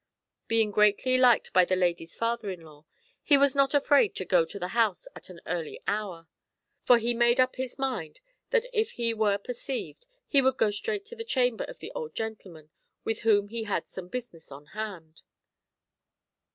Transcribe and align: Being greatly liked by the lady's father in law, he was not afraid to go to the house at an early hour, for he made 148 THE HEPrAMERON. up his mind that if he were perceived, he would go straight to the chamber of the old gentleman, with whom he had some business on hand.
Being 0.47 0.71
greatly 0.71 1.15
liked 1.19 1.53
by 1.53 1.63
the 1.63 1.75
lady's 1.75 2.15
father 2.15 2.49
in 2.49 2.61
law, 2.61 2.85
he 3.21 3.37
was 3.37 3.53
not 3.55 3.75
afraid 3.75 4.15
to 4.15 4.25
go 4.25 4.45
to 4.45 4.57
the 4.57 4.69
house 4.69 5.07
at 5.15 5.29
an 5.29 5.41
early 5.45 5.79
hour, 5.85 6.27
for 6.81 6.97
he 6.97 7.13
made 7.13 7.37
148 7.37 7.37
THE 7.67 7.75
HEPrAMERON. 7.75 7.99
up 7.99 8.01
his 8.01 8.01
mind 8.17 8.21
that 8.49 8.65
if 8.73 8.91
he 8.93 9.13
were 9.13 9.37
perceived, 9.37 10.07
he 10.27 10.41
would 10.41 10.57
go 10.57 10.71
straight 10.71 11.05
to 11.05 11.15
the 11.15 11.23
chamber 11.23 11.65
of 11.65 11.77
the 11.77 11.91
old 11.93 12.15
gentleman, 12.15 12.71
with 13.03 13.19
whom 13.19 13.49
he 13.49 13.65
had 13.65 13.87
some 13.87 14.07
business 14.07 14.51
on 14.51 14.65
hand. 14.73 15.21